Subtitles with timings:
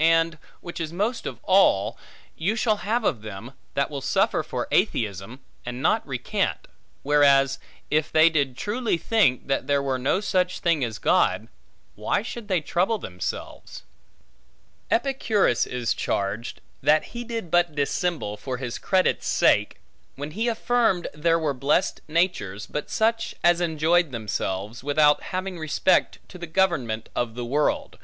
[0.00, 1.98] And, which is most of all,
[2.38, 6.68] you shall have of them, that will suffer for atheism, and not recant;
[7.02, 7.58] whereas
[7.90, 11.48] if they did truly think, that there were no such thing as God,
[11.96, 13.82] why should they trouble themselves?
[14.90, 19.80] Epicurus is charged, that he did but dissemble for his credit's sake,
[20.16, 26.20] when he affirmed there were blessed natures, but such as enjoyed themselves, without having respect
[26.26, 27.98] to the government of the world.